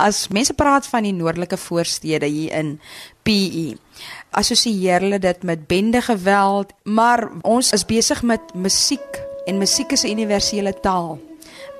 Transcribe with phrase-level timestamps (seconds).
[0.00, 2.70] As mense praat van die noordelike voorstede hier in
[3.26, 3.74] PE,
[4.32, 10.04] assosieer hulle dit met bende geweld, maar ons is besig met musiek en musiek is
[10.04, 11.18] 'n universele taal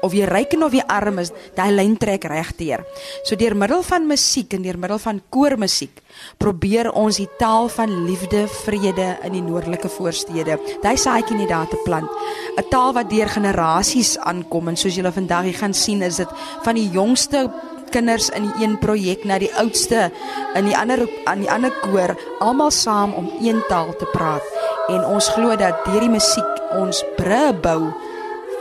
[0.02, 2.84] of jy ryk en of jy arm is, daai lyn trek regdeur.
[3.24, 6.00] So deur middel van musiek en deur middel van koormusiek
[6.38, 10.58] probeer ons die taal van liefde, vrede in die noordelike voorstede.
[10.82, 12.10] Daai saadjie net daar te plant.
[12.56, 16.28] 'n Taal wat deur generasies aankom en soos julle vandag gaan sien, is dit
[16.62, 17.50] van die jongste
[17.92, 20.10] kinders in die een projek na die oudste
[20.58, 24.46] in die ander aan die ander koor almal saam om een taal te praat
[24.88, 27.92] en ons glo dat deur die musiek ons bru bou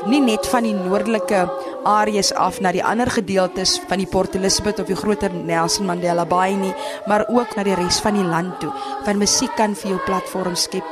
[0.07, 1.41] nie net van die noordelike
[1.90, 6.26] areas af na die ander gedeeltes van die Port Elizabeth of die groter Nelson Mandela
[6.26, 6.73] Bay nie,
[7.07, 8.71] maar ook na die res van die land toe.
[9.07, 10.85] Van musiek kan vir jou platform skep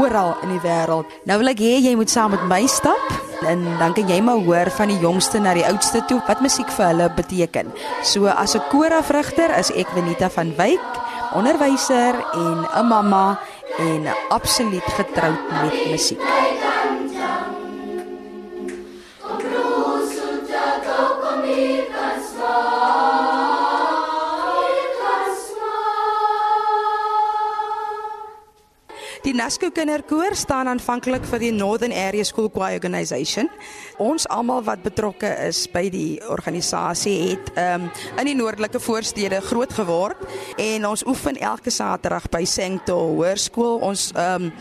[0.00, 1.10] oral in die wêreld.
[1.28, 4.42] Nou wil ek hê jy moet saam met my stap en dan kan jy maar
[4.46, 7.72] hoor van die jongste na die oudste toe wat musiek vir hulle beteken.
[8.02, 10.90] So as 'n koorafrigter is ek Benita van Wyk,
[11.34, 13.38] onderwyser en 'n mamma
[13.78, 16.43] en absoluut getroud met musiek.
[29.34, 33.48] Die Nasco Kinderkoor staan aanvanklik vir die Northern Area School Choir Organisation.
[33.98, 39.74] Ons almal wat betrokke is by die organisasie het um, in die noordelike voorstede groot
[39.74, 40.22] geword
[40.62, 43.82] en ons oefen elke Saterdag by Sancto Hoërskool.
[43.82, 44.52] Ons um,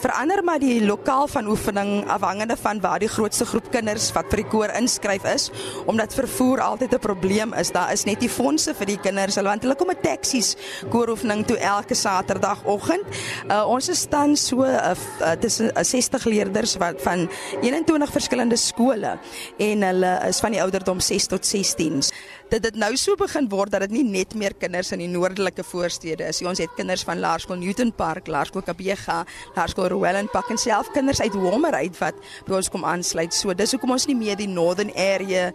[0.00, 4.42] verander maar die lokaal van oefening afhangende van waar die grootste groep kinders wat vir
[4.42, 5.50] die koor inskryf is
[5.90, 7.70] omdat vervoer altyd 'n probleem is.
[7.70, 9.34] Daar is net nie fondse vir die kinders.
[9.34, 10.56] Hulle want hulle kom met taksies
[10.90, 13.04] kooroefening toe elke saterdagoggend.
[13.50, 17.28] Uh, ons is dan so uh, uh, tussen uh, 60 leerders wat van
[17.60, 19.18] 21 verskillende skole
[19.58, 22.02] en hulle is van die ouderdom 6 tot 16
[22.50, 25.62] dit dit nou so begin word dat dit nie net meer kinders in die noordelike
[25.66, 26.42] voorstede is.
[26.42, 29.22] Ons het kinders van Laerskool Newton Park, Laerskool Kabega,
[29.56, 33.34] Laerskool Rowellen Park en self kinders uit Homer uit wat by ons kom aansluit.
[33.34, 35.50] So dis hoekom ons nie meer die Northern Area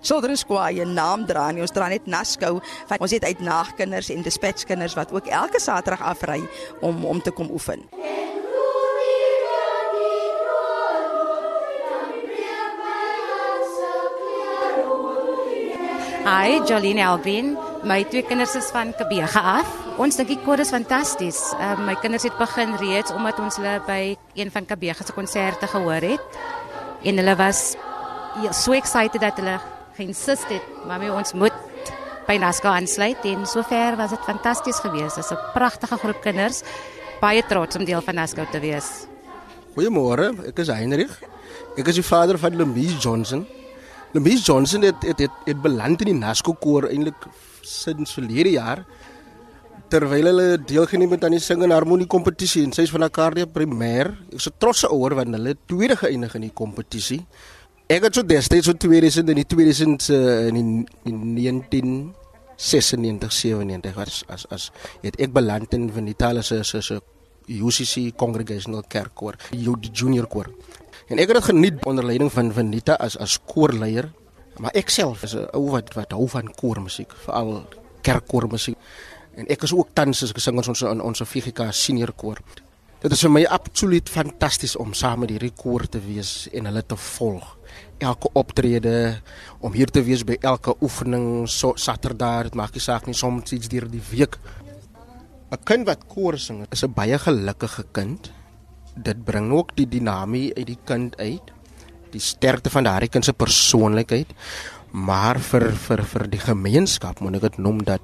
[0.00, 1.64] Children's Choir naam dra nie.
[1.64, 2.60] Ons dra net Nasco.
[2.98, 6.40] Ons het uit nagkinders en dispatch kinders wat ook elke Saterdag afry
[6.80, 7.84] om om te kom oefen.
[16.30, 17.56] Hi, Jolene Alvin.
[17.82, 19.70] My twee kinders is van Kabega af.
[19.98, 21.40] Ons dink die koor is fantasties.
[21.56, 25.66] Uh, my kinders het begin reeds omdat ons hulle by een van Kabega se konserte
[25.72, 26.38] gehoor het.
[27.02, 27.74] En hulle was
[28.44, 29.58] ja, so excited dat hulle
[29.98, 31.56] geïnsist het, "Mamy, ons moet
[32.28, 35.16] by Nasco aansluit." En sover was dit fantasties geweest.
[35.16, 36.62] Dit is 'n pragtige groep kinders.
[37.20, 39.06] Baie trots om deel van Nasco te wees.
[39.74, 41.22] Goeiemôre, ek is Heinrich.
[41.76, 43.46] Ek is die vader van Louise Johnson.
[44.12, 47.28] Louise Johnson het het het, het beland in die Nasco koor eintlik
[47.62, 48.84] sinds verlede jaar
[49.90, 53.46] terwyl hulle deelgeneem het aan die sing en harmonie kompetisie en sy is van Arcadia
[53.46, 54.12] primêr.
[54.30, 57.26] Ek is 'n trotse ouer want hulle tweede geëindig in die kompetisie.
[57.88, 63.32] Ek het so destyds so tweede is in die 2000 uh, in, die, in 1996
[63.32, 64.70] 97 was as as
[65.02, 67.00] het ek beland in Venitale se se
[67.58, 70.50] UCC Congregational Kerkkoor, die junior koor.
[71.10, 74.12] En ek het dit geniet onder leiding van Venita as as koorleier.
[74.60, 77.66] Maar ek self is 'n ou wat wat hou van koormusiek, veral
[78.02, 78.76] kerkkoormusiek.
[79.34, 82.38] En ek is ook tans as ek sing ons ons ons VGK senior koor.
[83.00, 86.82] Dit is vir my absoluut fantasties om saam met hierdie koor te wees en hulle
[86.84, 87.56] te volg.
[87.98, 89.22] Elke optrede
[89.60, 93.52] om hier te wees by elke oefening so Saterdag, dit maak nie saak nie soms
[93.52, 94.36] iets deur die week.
[95.50, 98.30] 'n Kind wat koor sing is 'n baie gelukkige kind.
[98.94, 101.46] Dit bring ook die dinamie uit die kind uit
[102.10, 104.30] die sterkte van daardie kind se persoonlikheid.
[104.92, 108.00] Maar vir vir vir die gemeenskap moet ek dit noem dat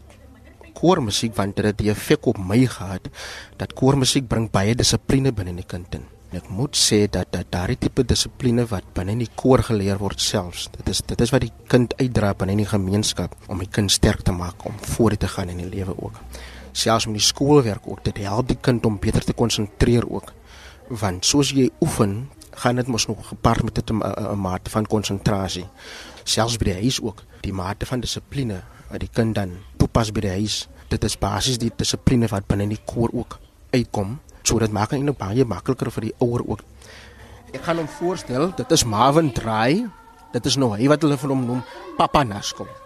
[0.74, 3.08] koormusiek want dit het 'n effek op my gehad
[3.56, 6.04] dat koormusiek bring baie dissipline binne in die kind in.
[6.32, 10.20] Ek moet sê dat dat daardie tipe dissipline wat binne in die koor geleer word
[10.20, 13.70] selfs dit is dit is wat die kind uitdra binne in die gemeenskap om die
[13.70, 16.20] kind sterk te maak om voort te gaan in die lewe ook
[16.76, 20.32] selfs met die skoolwerk ook dit help die kind om beter te konsentreer ook
[20.88, 25.66] want soos jy oefen, gaan dit mos nog gepaard met 'n mate van konsentrasie.
[26.24, 30.20] Selfs by die huis ook, die mate van dissipline wat die kind dan toepas by
[30.20, 30.68] die huis.
[30.88, 33.38] Dit is basies die dissipline wat binne die koor ook
[33.70, 36.60] uitkom, sodat maak dit baie makliker vir die ouer ook.
[37.52, 39.86] Ek gaan hom voorstel, dit is Marvin Dry.
[40.32, 41.62] Dit is nou hy wat hulle van hom noem
[41.96, 42.85] Papa Nasco.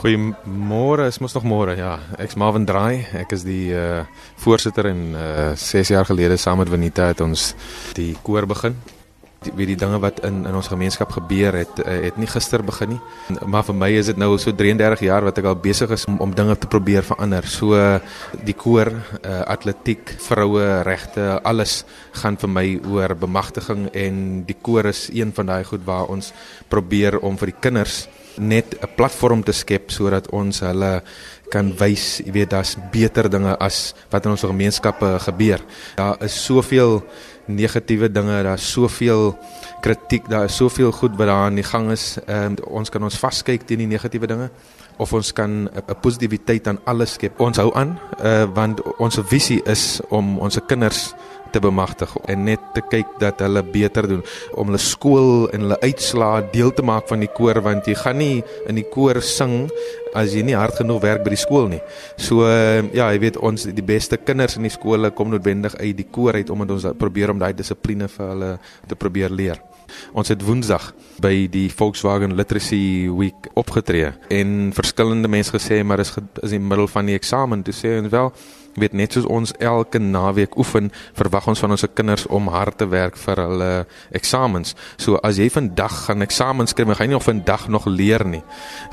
[0.00, 1.74] Goeiemôre, is mos nog môre.
[1.76, 3.04] Ja, ek's Marvin Draai.
[3.20, 4.06] Ek is die uh
[4.40, 7.50] voorsitter en uh 6 jaar gelede saam met Venita het ons
[7.92, 8.78] die koor begin.
[9.44, 12.64] Die, wie die dinge wat in in ons gemeenskap gebeur het uh, het nie gister
[12.64, 13.00] begin nie.
[13.44, 16.16] Maar vir my is dit nou so 33 jaar wat ek al besig is om,
[16.24, 17.44] om dinge te probeer verander.
[17.44, 17.76] So
[18.40, 18.88] die koor,
[19.20, 21.82] uh, atletiek, vroue regte, alles
[22.22, 26.32] gaan vir my oor bemagtiging en die koor is een van daai goed waar ons
[26.72, 28.06] probeer om vir die kinders
[28.36, 31.02] net 'n platform te skep sodat ons hulle
[31.50, 35.60] kan wys, jy weet, daar's beter dinge as wat in ons gemeenskappe gebeur.
[35.96, 37.02] Daar is soveel
[37.46, 39.38] negatiewe dinge, daar's soveel
[39.80, 42.18] kritiek, daar is soveel goed wat daar aan die gang is.
[42.26, 44.50] Ehm ons kan ons vaskyk teen die negatiewe dinge
[45.00, 47.40] of ons kan 'n positiwiteit aan alles skep.
[47.40, 51.14] Ons hou aan, uh, want ons visie is om ons kinders
[51.52, 54.22] te bemagtig en net te kyk dat hulle beter doen
[54.58, 58.20] om hulle skool en hulle uitslaa deel te maak van die koor want jy gaan
[58.20, 59.68] nie in die koor sing
[60.16, 61.80] as jy nie hard genoeg werk by die skool nie.
[62.18, 66.08] So ja, jy weet ons die beste kinders in die skole kom noodwendig uit die
[66.10, 68.54] koor uit omdat ons probeer om daai dissipline vir hulle
[68.90, 69.60] te probeer leer.
[70.14, 70.90] Ons het Woensdag
[71.22, 76.70] by die Volkswagen Literacy Week opgetree en verskillende mense gesê maar is is in die
[76.70, 78.32] middel van die eksamen toe sê ons wel
[78.74, 82.86] weet net soos ons elke naweek oefen, verwag ons van ons kinders om hard te
[82.90, 83.70] werk vir hulle
[84.16, 84.74] eksamens.
[85.00, 88.42] So as jy vandag gaan eksamens skryf, gaan jy nie of vandag nog leer nie.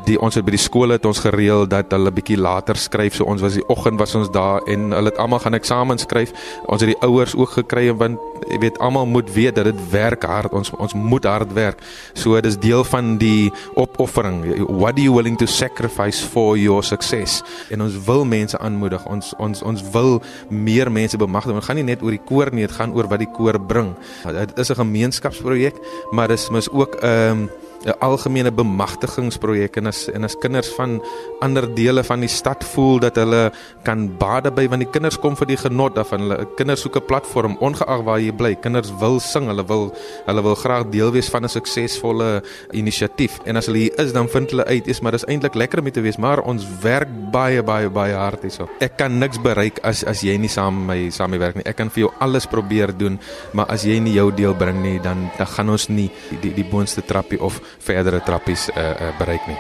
[0.07, 3.17] Die ons het by die skole het ons gereël dat hulle bietjie later skryf.
[3.17, 6.33] So ons was die oggend was ons daar en hulle het almal gaan eksamens skryf.
[6.67, 10.25] Ons het die ouers ook gekry want jy weet almal moet weet dat dit werk
[10.27, 10.53] hard.
[10.57, 11.83] Ons ons moet hard werk.
[12.17, 14.43] So dis deel van die opoffering.
[14.67, 17.43] What are you willing to sacrifice for your success?
[17.69, 19.05] En ons wil mense aanmoedig.
[19.05, 21.53] Ons ons ons wil meer mense bemagtig.
[21.57, 23.93] Dit gaan nie net oor die koor nie, dit gaan oor wat die koor bring.
[24.23, 25.75] Dit is 'n gemeenskapsprojek,
[26.11, 27.47] maar dis mis ook 'n um, ehm,
[27.87, 30.99] 'n algemene bemagtigingsprojek en as en as kinders van
[31.39, 33.51] ander dele van die stad voel dat hulle
[33.87, 36.25] kan bade by want die kinders kom vir die genot daarvan.
[36.25, 38.55] Hulle kinders soek 'n platform ongeag waar jy bly.
[38.55, 39.93] Kinders wil sing hulle wil
[40.25, 43.39] hulle wil graag deel wees van 'n suksesvolle inisiatief.
[43.45, 45.91] En as hulle hier is dan vind hulle uit is maar dis eintlik lekker om
[45.91, 48.67] te wees maar ons werk baie baie baie hard hierso.
[48.79, 51.65] Ek kan niks bereik as as jy nie saam met my saam werk nie.
[51.65, 53.19] Ek kan vir jou alles probeer doen
[53.53, 56.53] maar as jy nie jou deel bring nie dan dan gaan ons nie die die,
[56.63, 59.57] die boonste trappie of verdere trappies uh, uh, bereik nie.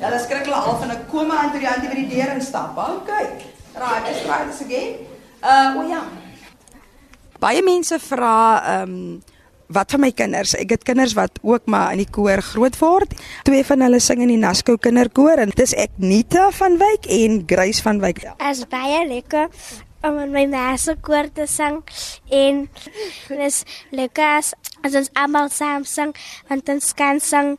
[0.00, 2.34] Ja, dan skrik hulle al van 'n koma aan toe die hand by die deur
[2.34, 2.76] instap.
[2.76, 3.10] OK.
[3.76, 4.94] Right, let's try this again.
[5.42, 6.02] Uh, o oh ja.
[7.38, 9.22] Baie mense vra ehm um,
[9.66, 10.54] wat van my kinders?
[10.54, 13.14] Ek het kinders wat ook maar in die koor groot word.
[13.42, 17.42] Twee van hulle sing in die Nasco kinderkoor en dis ek Nita van Wyk en
[17.46, 18.22] Grace van Wyk.
[18.38, 19.48] As baie lekker
[20.02, 21.82] om in my masse koor te sing
[22.30, 22.68] en
[23.28, 24.52] dis Lukas
[24.84, 26.12] as ons almal saam sing
[26.50, 27.56] want ons kan sing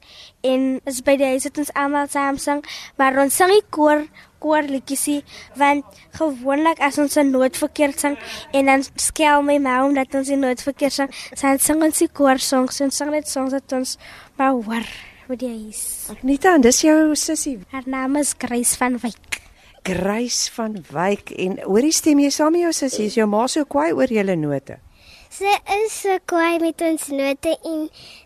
[0.48, 2.64] en is by die huis het ons almal saam sing
[3.00, 4.06] maar ons sing die koor
[4.44, 5.24] koorliedjies
[5.58, 8.18] want gewoonlik as ons 'n noot verkeerd sing
[8.54, 11.10] en dan skel my ma omdat ons die noot verkeerd sing
[11.42, 13.98] dan sing ons die koorsongs en sing net songs wat ons
[14.38, 14.86] maar hoor
[15.28, 19.47] hoe die is Anita en dis jou sussie haar naam is Grace van Wyk
[19.88, 23.06] Grace van Wyk en hoorie stem jy saam met jou sussie?
[23.08, 24.76] Is jou ma so kwaai oor julle note?
[25.32, 27.86] Sy is so kwaai met ons note en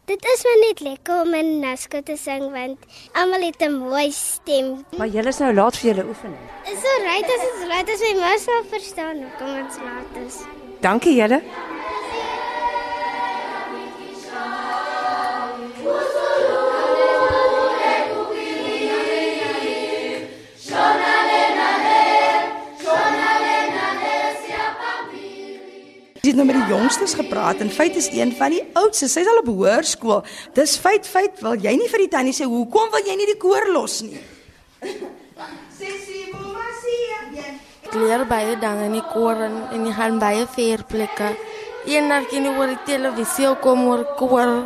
[0.10, 4.10] dit is maar net lekker om in Nasco te sing want almal het 'n mooi
[4.12, 4.86] stem.
[4.98, 6.46] Maar julle is nou laat vir julle oefening.
[6.66, 10.42] Is so reg as dit laat as my ma sal verstaan hoekom ons laat is.
[10.82, 11.42] Dankie julle.
[26.30, 29.16] Het nou met die jongstes gepraat en feit is een van die oudstes.
[29.16, 30.22] Sy's al op hoërskool.
[30.54, 33.40] Dis feit feit wil jy nie vir die tannie sê hoekom wil jy nie die
[33.42, 34.22] koor los nie?
[35.78, 37.00] Sessie, mamma sê
[37.90, 41.34] ek leer baie dinge in die koor en, en ek gaan baie ver plekke.
[41.90, 44.58] Eendag kan ek oor die televisie kom oor koor.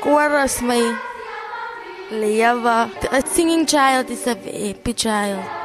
[0.00, 0.80] Koor is my
[2.08, 2.78] lewe.
[3.12, 5.61] A singing child is a happy child.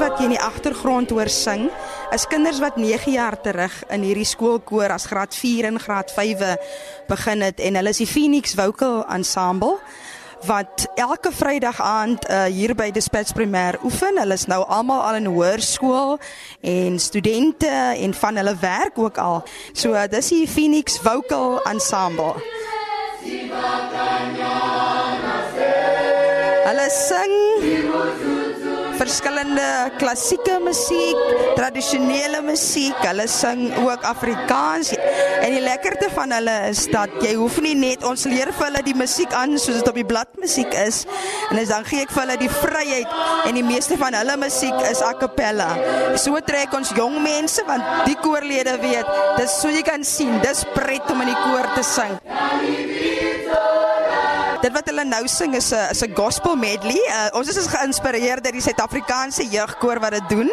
[0.00, 1.68] Wat jy in die agtergrond hoor sing,
[2.14, 6.44] is kinders wat 9 jaar terug in hierdie skoolkoor as graad 4 en graad 5
[7.08, 9.78] begin het en hulle is die Phoenix Vocal Ensemble
[10.46, 14.18] wat elke Vrydag aand uh, hier by Dispatch Primêr oefen.
[14.20, 16.18] Hulle is nou almal al in hoërskool
[16.60, 19.42] en studente en van hulle werk ook al.
[19.72, 22.36] So uh, dis die Phoenix Vocal Ensemble.
[26.66, 28.35] Hulle sing
[29.06, 31.18] verskillende klassieke musiek,
[31.54, 32.94] tradisionele musiek.
[33.06, 34.92] Hulle sing ook Afrikaans.
[35.42, 38.82] En die lekkerte van hulle is dat jy hoef nie net ons leer vir hulle
[38.86, 41.04] die musiek aan soos dit op die blad musiek is.
[41.52, 43.14] En dan gee ek vir hulle die vryheid
[43.46, 45.70] en die meeste van hulle musiek is a cappella.
[46.18, 50.64] So trek ons jong mense want die koorlede weet, dis so jy kan sien, dis
[50.74, 52.18] pret om in die koor te sing.
[54.66, 56.98] Dit wat hulle nou sing is 'n is 'n gospel medley.
[56.98, 60.50] Uh, ons is geïnspireer deur die Suid-Afrikaanse jeugkoor wat dit doen.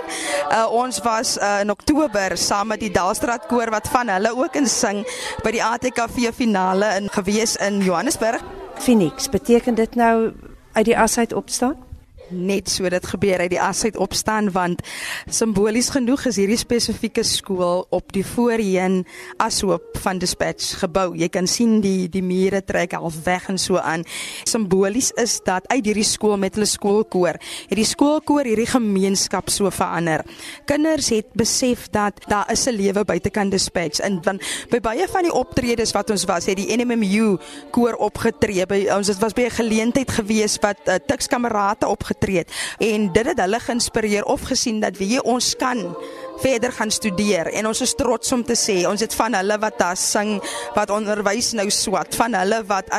[0.52, 4.56] Uh, ons was uh, in Oktober saam met die Dalstraat koor wat van hulle ook
[4.56, 5.02] in sing
[5.44, 8.42] by die ATKV finale in gewees in Johannesburg.
[8.78, 10.34] Phoenix, beteken dit nou
[10.74, 11.93] uit die as uit opstaan?
[12.34, 14.82] Net so dit gebeur uit die as uit opstaan want
[15.30, 19.04] simbolies genoeg is hierdie spesifieke skool op die voorheen
[19.38, 21.14] ashoop van dispatch gebou.
[21.18, 24.04] Jy kan sien die die mure trek half weg en so aan.
[24.50, 30.26] Simbolies is dat uit hierdie skool met hulle skoolkoor, hierdie skoolkoor hierdie gemeenskap so verander.
[30.70, 35.24] Kinders het besef dat daar is 'n lewe buitekant dispatch en dan by baie van
[35.24, 37.38] die optredes wat ons was, het die NMMU
[37.72, 38.66] koor opgetree.
[38.66, 42.52] By ons dit was by 'n geleentheid gewees wat uh, Tuks kamerate opgetree opgetree het.
[42.80, 45.96] En dit het hulle geïnspireer of gesien dat wie ons kan
[46.42, 47.48] verder gaan studeer.
[47.54, 50.42] En ons is trots om te sê ons het van hulle wat daar sing
[50.76, 52.90] wat onderwys nou swat van hulle wat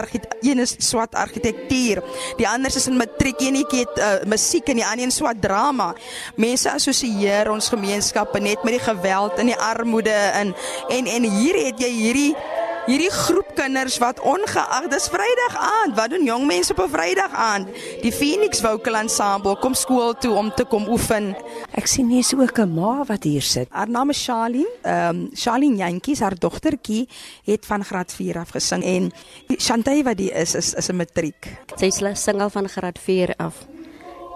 [0.40, 2.02] een is swat argitektuur
[2.38, 5.94] die ander is in matriek enetjie het uh, musiek en die ander een swat drama.
[6.36, 10.54] Mense assosieer ons gemeenskappe net met die geweld en die armoede en
[10.88, 12.34] en en hier het jy hierdie
[12.84, 17.32] hierdie groep kinders wat ongeag dis Vrydag aand, wat doen jong mense op 'n Vrydag
[17.32, 17.68] aand?
[18.02, 21.36] Die Phoenix Vocal Ensemble kom skool toe om te kom oefen.
[21.72, 23.68] Ek sien hier is ook 'n ma wat hier sit.
[23.70, 24.68] Haar naam is Charlene.
[24.82, 27.08] Ehm um, Charlene Jantjies, haar dogtertjie
[27.44, 29.12] het van graad 4 af gesing en
[29.56, 31.56] Chantay wat die is is is 'n matriek.
[31.76, 33.54] Sy sing al van graad 4 af.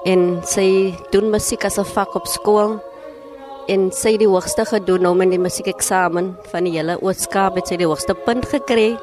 [0.04, 2.80] En sy doen musiek as 'n vak op skool
[3.68, 7.68] en sy het die hoogste gedoen om in die musiekeksamen van die hele Oos-Kaap het
[7.68, 8.94] sy die hoogste punt gekry.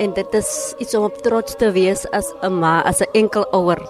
[0.00, 3.44] En dit is iets om op trots te wees as 'n ma, as 'n enkel
[3.52, 3.80] ouer.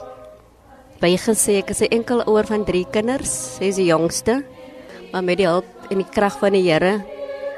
[1.00, 4.42] By gesê ek is 'n enkel ouer van 3 kinders, sy is die jongste.
[5.12, 7.04] Maar met die hulp en die krag van die Here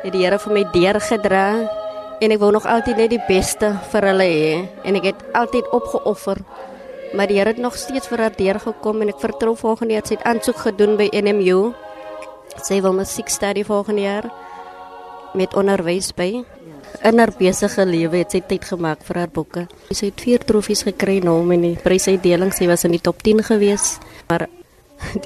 [0.02, 1.68] het die Here vir my deurgedra
[2.20, 5.70] en ek wou nog altyd net die beste vir hulle hê en ek het altyd
[5.70, 6.38] opgeoffer.
[7.14, 10.14] Maar die Here het nog steeds vir haar deurgekom en ek vertrou volgende jaar sy
[10.14, 11.72] het aansoek gedoen by NMU
[12.60, 14.26] Sy wil musiek studie volgende jaar
[15.34, 16.44] met onderwys by.
[17.02, 19.66] In haar besige lewe het sy tyd gemaak vir haar boeke.
[19.90, 22.52] Sy het vier trofees gekry nou in die prysuitdeling.
[22.52, 23.96] Sy was in die top 10 gewees,
[24.28, 24.46] maar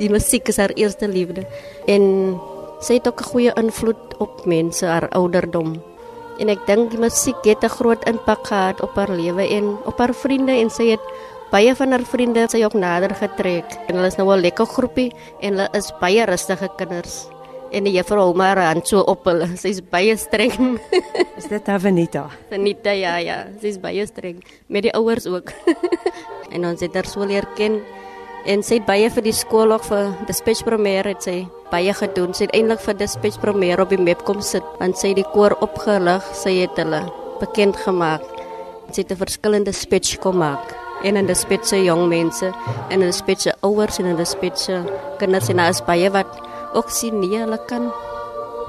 [0.01, 1.45] die musiek is haar eerste liefde
[1.91, 2.37] en
[2.81, 5.83] sy het ook 'n goeie invloed op mense haar ouderdom.
[6.39, 9.99] En ek dink die musiek het 'n groot impak gehad op haar lewe en op
[9.99, 11.05] haar vriende en sy het
[11.57, 15.09] baie van haar vriende sy ook nader getrek en hulle is nou 'n lekker groepie
[15.41, 17.29] en hulle is baie rustige kinders.
[17.73, 19.49] En die juffrou hou maar aan so op hulle.
[19.65, 20.79] Sy's baie streng.
[21.37, 23.47] Is dit Avenita Avenita ja ja.
[23.61, 24.45] Sy's baie streng.
[24.69, 25.53] Met die ouers ook.
[26.55, 27.81] En ons het haar so leer ken.
[28.47, 31.93] En sy het baie vir die skool ook vir die speech premier het sy baie
[31.93, 32.35] gedoen.
[32.35, 35.17] Sy het eintlik vir die speech premier op die map kom sit want sy het
[35.17, 36.23] die koor opgelig.
[36.35, 37.03] Sy het hulle
[37.41, 38.23] bekend gemaak
[38.93, 42.51] sy het 'n verskillende speech kom maak en in die spitse jong mense
[42.91, 44.83] en in die spitse ouers en in die spitse
[45.21, 45.51] kinders.
[45.53, 46.31] En as baie wat
[46.75, 47.91] ook sien nie hulle kan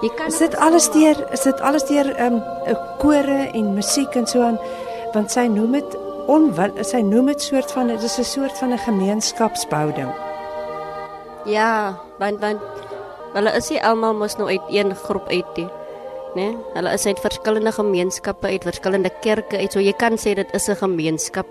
[0.04, 4.16] jy kan is dit alles deur is dit alles deur ehm um, kore en musiek
[4.16, 4.60] en so aan?
[5.16, 5.98] Want sy noem dit
[6.30, 10.12] onwil sy noem dit soort van dit is 'n soort van 'n gemeenskapsbouding
[11.46, 12.62] ja want want
[13.34, 15.70] hulle is nie almal mos nou uit een groep uit nie
[16.36, 19.72] Nee, hulle is uit verskillende gemeenskappe, uit verskillende kerke, uit.
[19.72, 21.48] So jy kan sê dit is 'n gemeenskap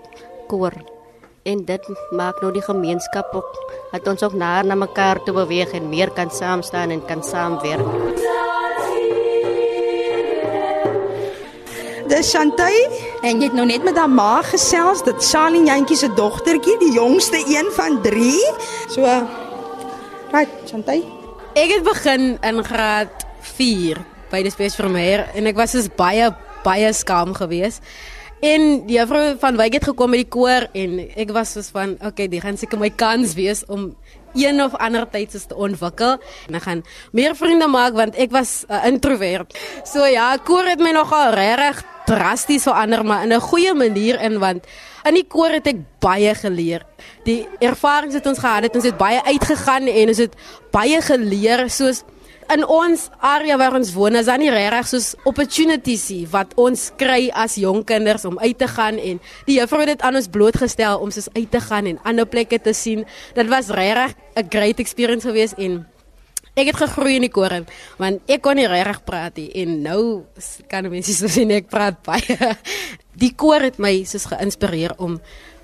[0.47, 0.73] koor.
[1.47, 3.59] En dit maak nou die gemeenskap ook
[3.91, 7.23] dat ons ook na na mekaar toe beweeg en meer kan saam staan en kan
[7.23, 7.87] saamwerk.
[12.07, 12.75] Dis Chantay
[13.21, 16.93] en jy het nou net met haar ma gesels, dit Charlene Jantjie se dogtertjie, die
[16.95, 18.31] jongste een van 3.
[18.91, 19.03] So
[20.31, 21.03] Right, Chantay.
[21.55, 23.25] Ek het begin in graad
[23.55, 23.99] 4
[24.31, 26.29] by die Space Premier en ek was dus baie
[26.65, 27.83] baie skaam geweest.
[28.45, 31.95] En die juffrou van Wyk het gekom met die koor en ek was soos van
[32.05, 33.95] okay, die gaan seker my kans wees om
[34.37, 36.83] een of ander tydse te ontwikkel en ek gaan
[37.17, 39.57] meer vriende maak want ek was 'n uh, introvert.
[39.83, 44.37] So ja, koor het my nogal regtig drasties verander maar in 'n goeie manier in
[44.39, 44.67] want
[45.03, 46.85] in die koor het ek baie geleer.
[47.23, 50.35] Die ervarings wat ons gehad het, ons het baie uitgegaan en ons het
[50.71, 52.03] baie geleer soos
[52.53, 56.87] in ons area waar ons woon, is daar nie regtig soos opportunities nie wat ons
[56.99, 60.29] kry as jong kinders om uit te gaan en die juffrou het dit aan ons
[60.31, 63.05] blootgestel om soos uit te gaan en ander plekke te sien.
[63.35, 65.85] Dit was regtig 'n great experience geweest en
[66.55, 67.65] ek het gegroei in die koor
[67.97, 70.23] want ek kon nie regtig praat nie en nou
[70.67, 72.37] kan mense so sien ek praat baie.
[73.17, 75.19] Die koor het my soos geïnspireer om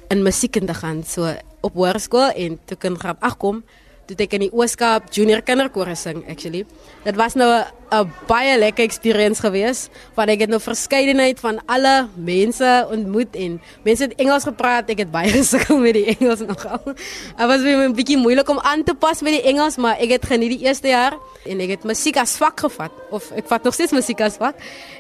[0.10, 1.30] in musiek in te gaan so
[1.62, 3.64] op hoërskool en toe kan grap ag kom
[4.08, 6.66] toe ek in die Ooskaap Junior Kinderkoor sing actually.
[7.06, 7.48] Dit was nou
[7.92, 13.62] 'n baie lekker experience geweest want ek het nou verskeidenheid van alle mense ontmoet en
[13.84, 14.90] mense het Engels gepraat.
[14.90, 16.82] Ek het baie gesukkel met die Engels nogal.
[16.84, 19.96] Dit was vir my 'n bietjie moeilik om aan te pas met die Engels, maar
[20.00, 21.14] ek het geniet die eerste jaar
[21.46, 24.56] en ek het musiek as vak gevat of ek vat nog steeds musiek as vak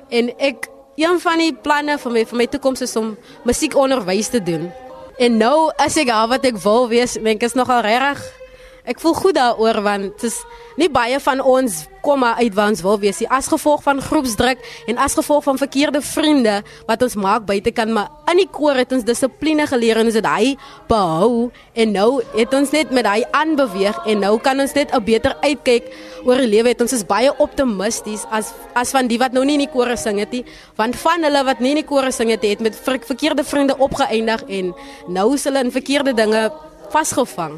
[0.09, 4.43] en ek een van die planne vir my vir my toekoms is om musiekonderwys te
[4.43, 4.71] doen.
[5.17, 8.42] En nou as ek al wat ek wil wees, ek is nogal reg
[8.83, 10.41] Ek voel goed daaroor want dit is
[10.75, 13.27] nie baie van ons kom maar uit waar ons wil wees nie.
[13.31, 14.59] As gevolg van groepsdruk
[14.91, 16.57] en as gevolg van verkeerde vriende
[16.89, 20.27] wat ons maak buitekant maar in die koor het ons dissipline geleer en ons het
[20.27, 20.49] hy
[20.89, 21.47] behou
[21.79, 25.37] en nou het ons net met hy aanbeweeg en nou kan ons net 'n beter
[25.39, 25.87] uitkyk
[26.25, 26.75] oor die lewe.
[26.75, 29.95] Het ons is baie optimisties as as van die wat nou nie in die koor
[29.95, 30.43] sing het nie
[30.75, 34.43] want van hulle wat nie in die koor sing het het met verkeerde vriende opgeëindig
[34.49, 34.75] en
[35.07, 36.51] nou is hulle in verkeerde dinge
[36.93, 37.57] vasgevang.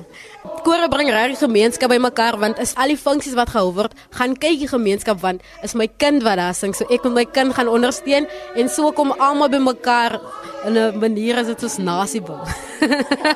[0.65, 4.61] Kore bring regtig gemeenskap bymekaar want is al die funksies wat gehou word, gaan kyk
[4.63, 7.71] die gemeenskap want is my kind wat daar sing, so ek moet my kind gaan
[7.71, 10.19] ondersteun en so kom almal bymekaar
[10.65, 12.39] in 'n manier as dit soos nasiebou.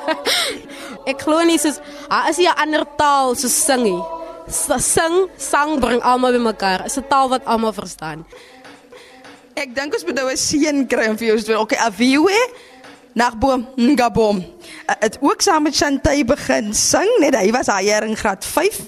[1.10, 4.02] ek glo nie soos as jy 'n ander taal so sing nie.
[4.50, 6.86] Sing, sang bring almal bymekaar.
[6.86, 8.24] Is 'n taal wat almal verstaan.
[9.54, 12.38] Ek dink ons moet nou 'n seën kry om vir jou te sê, okay, aviwe,
[13.14, 14.59] nagboom, ngabom
[15.00, 18.80] het ook saam met Chantay begin sing, net hy was hy in graad 5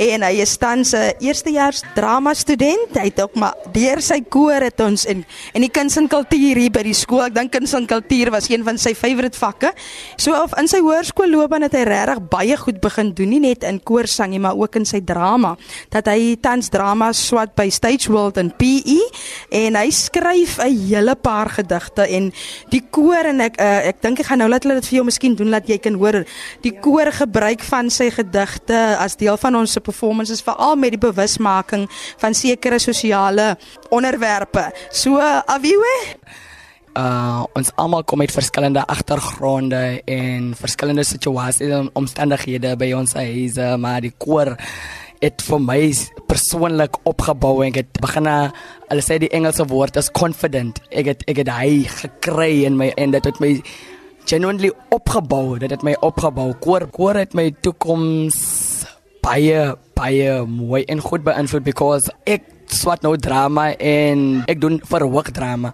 [0.00, 2.88] en hy is tans 'n eerstejaars drama student.
[2.96, 6.56] Hy het ook maar deur sy koor het ons en en die kuns en kultuur
[6.56, 7.24] hier by die skool.
[7.24, 9.72] Ek dink kuns en kultuur was een van sy favourite vakke.
[10.16, 13.80] So of in sy hoërskoolloopbaan het hy regtig baie goed begin doen, nie net in
[13.80, 15.56] koorsang nie, maar ook in sy drama.
[15.90, 19.00] Dat hy tans drama swat by Stage World en PE
[19.50, 22.32] en hy skryf 'n hele paar gedigte en
[22.70, 25.04] die koor en ek uh, ek dink ek gaan nou laat hulle dit vir jou
[25.04, 26.22] miskien doen dat jy kan hoor
[26.64, 31.88] die koor gebruik van sy gedigte as deel van ons performances veral met die bewusmaking
[32.20, 33.56] van sekere sosiale
[33.90, 34.70] onderwerpe.
[34.90, 35.96] So Aviwe
[36.98, 43.68] Uh ons almal kom uit verskillende agtergronde en verskillende situasies en omstandighede by ons huise,
[43.78, 44.56] maar die koor
[45.20, 45.78] het vir my
[46.26, 50.80] persoonlik opgebou en ek het begin hulle sê die Engelse woord is confident.
[50.90, 53.52] Ek het ek het hy gekry in my en dit het my
[54.30, 55.58] genuinely opgebou.
[55.58, 56.52] Dit het my opgebou.
[56.62, 58.38] Koor koor het my toekoms
[59.20, 65.32] baie baie mooi en goed beïnvloed because ek swat nou drama en ek doen verhoog
[65.34, 65.72] drama.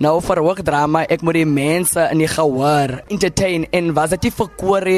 [0.00, 4.50] Nou verhoog drama, ek moet die mense in die gehoor entertain en was dit vir
[4.58, 4.88] koor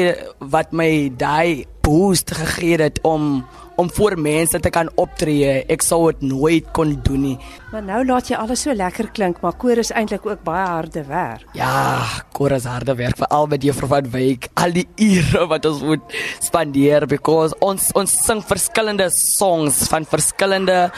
[0.55, 0.89] wat my
[1.19, 3.43] daai boost gegee het om
[3.75, 5.63] om voor mense te kan optree.
[5.71, 7.37] Ek sou dit nooit kon doen nie.
[7.71, 11.03] Maar nou laat jy alles so lekker klink, maar koor is eintlik ook baie harde
[11.09, 11.47] werk.
[11.57, 12.05] Ja,
[12.35, 14.49] koor is harde werk veral met juffrou van Wyk.
[14.61, 20.91] Al die ure wat ons moet spandeer because ons ons sing verskillende songs van verskillende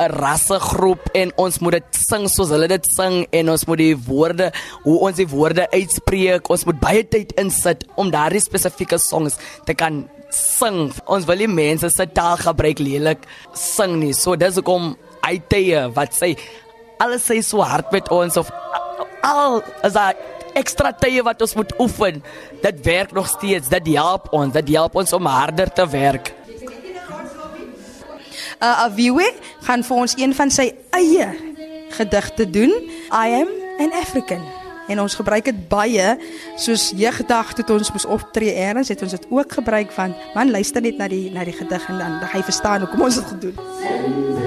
[0.00, 3.96] 'n rassegroep en ons moet dit sing soos hulle dit sing en ons moet die
[4.06, 4.48] woorde
[4.86, 9.36] hoe ons die woorde uitspreek ons moet baie tyd insit om daardie spesifieke songs
[9.68, 10.90] te kan sing.
[11.10, 14.12] Ons wil nie mense se taal gebruik lelik sing nie.
[14.16, 16.34] So dis hoekom hy tye wat sê
[17.00, 18.50] alles sê so hard met ons of
[19.24, 20.12] al as hy
[20.58, 22.20] ekstra tye wat ons moet oefen.
[22.62, 23.70] Dit werk nog steeds.
[23.72, 24.52] Dit help ons.
[24.54, 26.34] Dit help ons om harder te werk.
[28.60, 29.24] Uh Aviwe
[29.64, 31.30] gaan vir ons een van sy eie
[31.96, 32.74] gedigte doen.
[33.08, 34.59] I am an African
[34.90, 36.10] en ons gebruik dit baie
[36.58, 40.82] soos jeugdag toe ons moes optree eers het ons dit ook gebruik van man luister
[40.82, 44.39] net na die na die gedig en dan hy verstaan hoekom ons dit gedoen het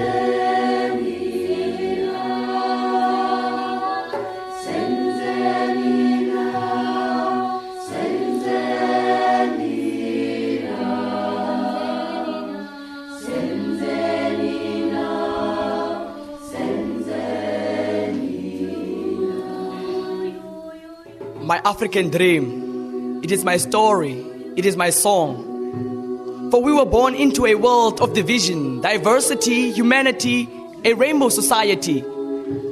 [21.46, 23.22] my African dream.
[23.22, 24.12] It is my story.
[24.56, 26.50] It is my song.
[26.50, 30.48] For we were born into a world of division, diversity, humanity,
[30.84, 32.04] a rainbow society.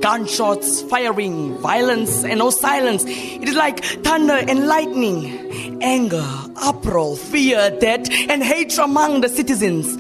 [0.01, 3.05] Gunshots, firing, violence, and no silence.
[3.07, 9.97] It is like thunder and lightning, anger, uproar, fear, death, and hatred among the citizens.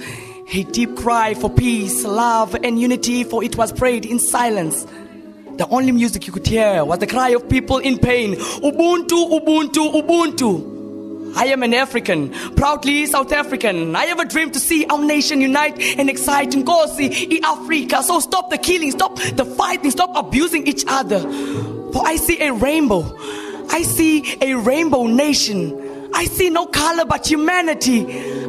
[0.55, 4.87] A deep cry for peace, love, and unity, for it was prayed in silence.
[5.63, 9.93] The only music you could hear was the cry of people in pain Ubuntu, Ubuntu,
[9.95, 11.37] Ubuntu.
[11.37, 13.95] I am an African, proudly South African.
[13.95, 18.03] I have a dream to see our nation unite and excite and Nkosi in Africa.
[18.03, 21.21] So stop the killing, stop the fighting, stop abusing each other.
[21.21, 23.17] For I see a rainbow.
[23.71, 26.11] I see a rainbow nation.
[26.13, 28.05] I see no color but humanity.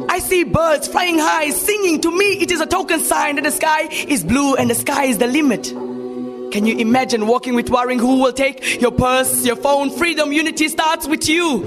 [0.08, 2.00] I see birds flying high, singing.
[2.00, 5.04] To me, it is a token sign that the sky is blue and the sky
[5.04, 5.72] is the limit.
[6.54, 9.90] Can you imagine walking with worrying who will take your purse, your phone?
[9.90, 11.64] Freedom, unity starts with you.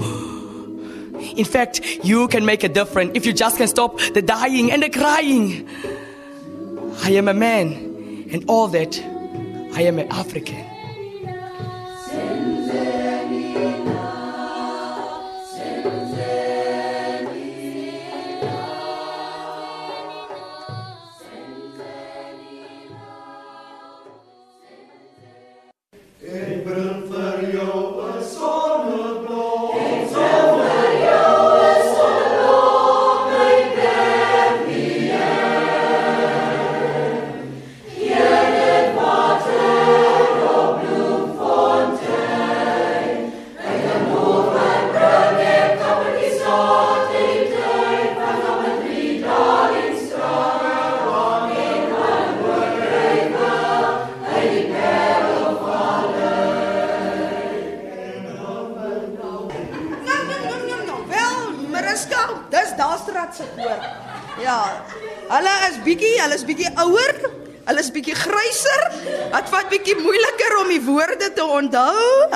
[1.36, 4.82] In fact, you can make a difference if you just can stop the dying and
[4.82, 5.68] the crying.
[7.02, 8.98] I am a man, and all that,
[9.74, 10.67] I am an African.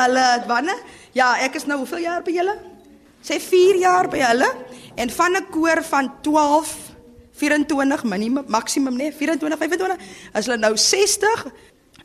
[0.03, 0.79] Hulle wanneer?
[1.15, 2.55] Ja, ek is nou hoeveel jaar by julle?
[3.23, 4.49] Sê 4 jaar by hulle
[4.97, 6.73] en van 'n koor van 12
[7.33, 9.97] 24 minimum maksimum nee 24 25
[10.39, 11.47] is hulle nou 60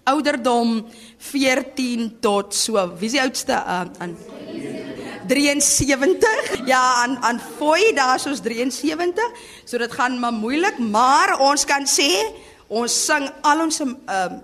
[0.04, 0.86] ouderdom
[1.18, 4.18] 14 tot so wie is die oudste uh, aan
[5.28, 6.66] 73.
[6.66, 9.32] Ja, aan aan Foy daar soos 73.
[9.66, 12.08] So dit gaan maar moeilik, maar ons kan sê
[12.68, 14.38] ons sing al ons ehm uh,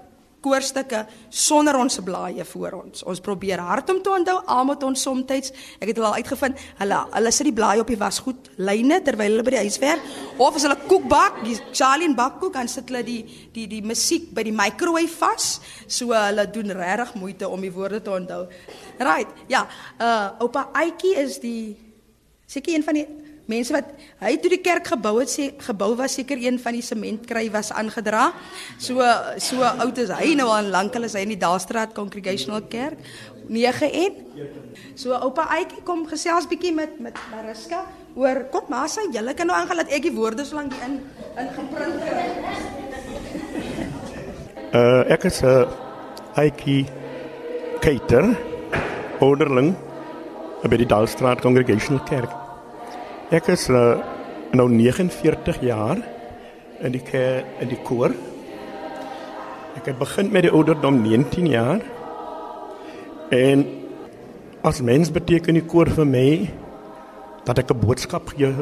[0.43, 3.03] koorstukke sonder ons blaaie voor ons.
[3.08, 5.51] Ons probeer hard om te onthou almal ons soms.
[5.79, 9.45] Ek het al uitgevind, hulle hulle sit die blaaie op die wasgoed lyne terwyl hulle
[9.45, 10.03] by die huis werk
[10.41, 13.21] of as hulle koek bak, die Charlie en bakkoek, dan sit hulle die
[13.53, 15.60] die die musiek by die microwave vas.
[15.88, 18.45] So hulle doen regtig moeite om die woorde te onthou.
[18.99, 19.29] Right.
[19.47, 19.67] Ja,
[19.99, 21.75] uh oupa Aitjie is die
[22.47, 23.08] seker een van die
[23.51, 23.89] mense wat
[24.23, 27.71] hy toe die kerk gebou het sê gebou was seker een van die sementkry was
[27.75, 28.32] aangedra.
[28.79, 29.03] So
[29.38, 32.99] so oud is hy nou al lank al is hy in die Daalstraat Congregational Kerk
[33.49, 34.13] 9 en
[34.95, 37.84] So oupa Aitjie kom gesels bietjie met met Mariska
[38.15, 40.84] oor kom maar sy julle kan nou aangaan dat ek die woorde so lank die
[40.86, 40.99] in
[41.41, 42.27] in geprint kry.
[44.73, 46.86] Uh ek is 'n uh, Aitjie
[47.82, 48.38] Keiter
[49.19, 49.73] ouderling
[50.63, 52.42] by die Daalstraat Congregational Kerk.
[53.31, 53.97] Ek is uh,
[54.53, 55.97] nou 49 jaar
[56.83, 58.12] in die ke- in die koor.
[59.77, 61.81] Ek het begin met die ouderdom 19 jaar.
[63.33, 63.65] En
[64.63, 66.27] as mens beteken die koor vir my
[67.45, 68.53] dat ek 'n boodskap gee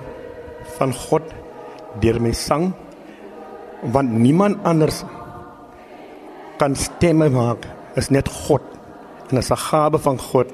[0.77, 1.23] van God
[2.01, 2.73] deur my sang
[3.81, 5.03] want niemand anders
[6.57, 8.61] kan stemme maak is net God
[9.29, 10.47] en is 'n gawe van God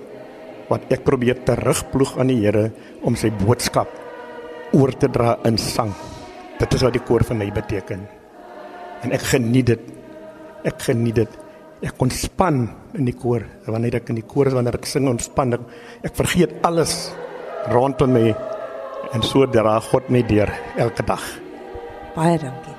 [0.67, 2.67] wat ek probeer terugploeg aan die Here
[3.07, 3.91] om sy boodskap
[4.75, 5.93] oor te dra in sang.
[6.57, 8.01] Dit is wat die koor vir my beteken.
[9.05, 9.91] En ek geniet dit.
[10.67, 11.37] Ek geniet dit.
[11.85, 12.63] Ek ontspan
[12.97, 13.45] in die koor.
[13.67, 15.67] Wanneer ek in die koor is, wanneer ek sing, ontspan ek.
[16.09, 16.97] Ek vergeet alles
[17.71, 18.25] rondom my
[19.13, 21.23] en so dra God my deur elke dag.
[22.17, 22.76] Baie dankie.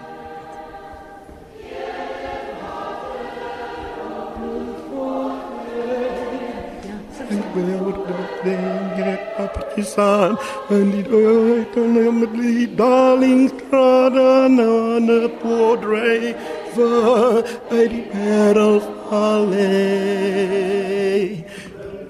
[9.37, 16.35] Partisan en die dood en met die darling straden aan de poortrein
[16.75, 19.99] van uit die wereld alleen.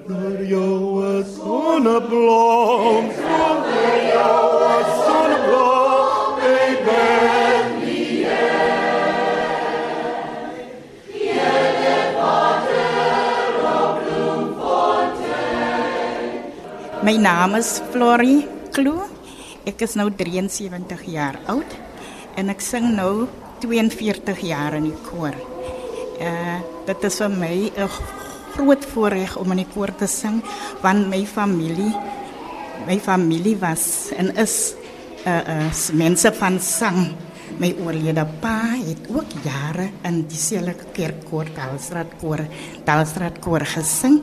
[0.07, 4.45] Door jou is zonneblom, zonder jou
[4.77, 5.78] is zonneblom,
[16.99, 18.43] My naam is Florie
[18.75, 19.05] Kloo.
[19.63, 21.75] Ek is nou 73 jaar oud
[22.35, 23.29] en ek sing nou
[23.63, 25.37] 42 jaar in die koor.
[26.19, 26.57] Uh
[26.89, 27.87] dit is vir my 'n
[28.57, 30.43] groot voorreg om in die koor te sing
[30.81, 31.93] want my familie
[32.87, 34.75] my familie was en is
[35.25, 37.15] uh uh mense van sang
[37.59, 42.43] my oorlede pa het ook jare in dieselfde kerkkoor Dalstraat koor
[42.87, 44.21] Dalstraat koor gesing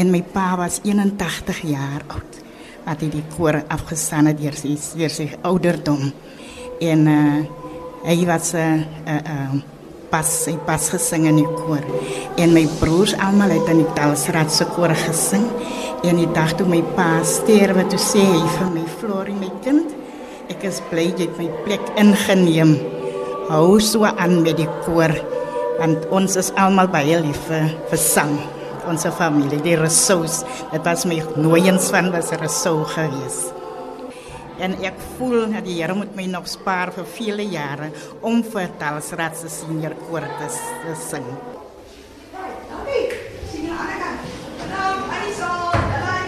[0.00, 2.40] en my pa was 81 jaar oud
[2.86, 6.08] wat hy die koor afgestaan het deur sy deur sy ouderdom.
[6.80, 7.42] En uh,
[8.06, 9.60] hy was 'n uh, uh, uh,
[10.10, 11.84] pas hy pas gesing in die koor.
[12.36, 15.46] En my broers almal het in die Dalsraad se koor gesing.
[16.02, 19.99] En die dag toe my pa sterwe toe sê hy vir my Florie my kind
[20.50, 22.74] ek is bly jy het my plek ingeneem
[23.50, 25.14] hou so aan met die koor
[25.78, 28.36] want ons is almal baie lief vir, vir sang
[28.90, 30.42] ons familie die resous
[30.74, 33.56] dit was my nooiens van was resou geweest
[34.60, 37.88] En ek voel dat die Here moet my nog spaar vir vele jare
[38.20, 40.48] om vir Talsraad se senior koor te,
[40.84, 41.24] te sing.
[43.50, 44.28] Sien aan die kant?
[44.74, 46.18] Nou, Anisa, hulle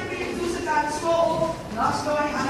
[0.78, 1.52] het skool.
[1.76, 2.41] Nasco aan ander kant.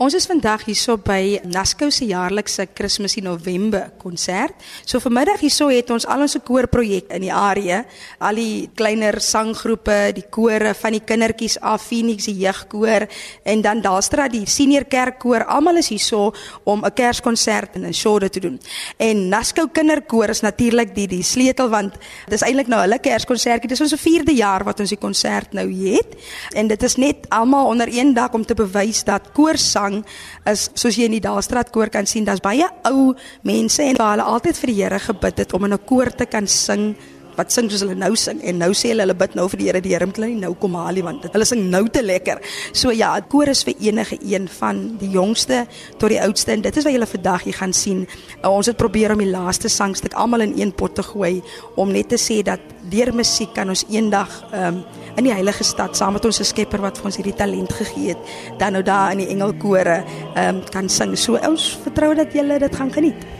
[0.00, 4.54] Ons is vandag hierso by Nasco se jaarlikse Kersfees in November konsert.
[4.88, 7.82] So vanmiddag hierso het ons al ons koorprojek in die area,
[8.24, 13.04] al die kleiner sanggroepe, die kore van die kindertjies af, Phoenix die jeugkoor
[13.44, 15.44] en dan daarstra die senior kerkkoor.
[15.44, 16.32] Almal is hierso
[16.64, 18.58] om 'n Kerskonsert in 'n showde te doen.
[18.96, 23.68] En Nasco kinderkoor is natuurlik die die sleutel want dis eintlik nou hulle Kerskonsertjie.
[23.68, 26.16] Dis ons 4de jaar wat ons die konsert nou het.
[26.54, 30.04] En dit is net almal onder een dak om te bewys dat koorsang sang
[30.50, 33.14] is soos jy in die Daalstraat koor kan sien, daar's baie ou
[33.46, 36.46] mense en hulle altyd vir die Here gebid het om in 'n koor te kan
[36.46, 36.94] sing
[37.36, 39.68] wat sing soos hulle nou sing en nou sê hulle hulle bid nou vir die
[39.70, 42.02] Here die Here moet hulle nie nou kom haal nie want hulle sing nou te
[42.02, 42.40] lekker.
[42.72, 45.66] So ja, 'n koor is vir enige een van die jongste
[45.98, 48.06] tot die oudste en dit is wat julle vandag hier gaan sien.
[48.42, 51.42] Uh, ons het probeer om die laaste sangstuk almal in een pot te gooi
[51.76, 54.82] om net te sê dat deur musiek kan ons eendag um,
[55.16, 58.30] in die heilige stad saam met ons Skepper wat vir ons hierdie talent gegee het,
[58.58, 60.00] dan nou daar in die engelkore
[60.36, 61.16] um, kan sing.
[61.18, 63.39] So ons vertrou dat julle dit gaan geniet.